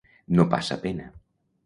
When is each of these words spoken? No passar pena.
No 0.39 0.45
passar 0.53 0.77
pena. 0.87 1.05